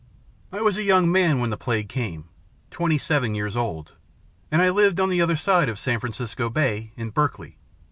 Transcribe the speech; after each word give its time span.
"I 0.51 0.61
was 0.61 0.79
a 0.79 0.83
young 0.83 1.11
man 1.11 1.37
when 1.37 1.51
the 1.51 1.57
Plague 1.57 1.87
came 1.87 2.25
twenty 2.71 2.97
seven 2.97 3.35
years 3.35 3.55
old; 3.55 3.93
and 4.49 4.59
I 4.59 4.71
lived 4.71 4.99
on 4.99 5.09
the 5.09 5.21
other 5.21 5.35
side 5.35 5.69
of 5.69 5.77
San 5.77 5.99
Francisco 5.99 6.49
Bay, 6.49 6.91
in 6.97 7.11
Berkeley. 7.11 7.59